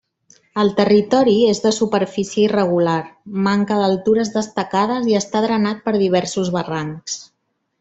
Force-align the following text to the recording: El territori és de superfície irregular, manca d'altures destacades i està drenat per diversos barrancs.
El 0.61 0.69
territori 0.77 1.35
és 1.49 1.59
de 1.65 1.71
superfície 1.77 2.41
irregular, 2.47 2.95
manca 3.49 3.79
d'altures 3.83 4.33
destacades 4.39 5.13
i 5.13 5.17
està 5.23 5.45
drenat 5.47 5.85
per 5.91 5.97
diversos 6.07 6.51
barrancs. 6.59 7.23